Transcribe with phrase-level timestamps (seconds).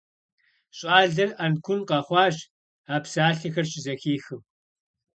[0.77, 2.37] ЩӀалэр Ӏэнкун къэхъуащ,
[2.93, 4.41] а псалъэхэр щызэхихым.